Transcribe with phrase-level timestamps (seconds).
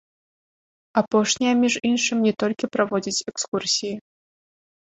[1.01, 3.95] Апошняя, між іншым, не толькі праводзіць экскурсіі.